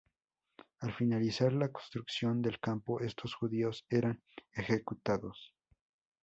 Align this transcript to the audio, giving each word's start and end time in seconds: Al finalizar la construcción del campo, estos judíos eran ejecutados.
Al 0.79 0.93
finalizar 0.95 1.53
la 1.53 1.71
construcción 1.71 2.41
del 2.41 2.59
campo, 2.59 3.01
estos 3.01 3.35
judíos 3.35 3.85
eran 3.87 4.19
ejecutados. 4.51 5.53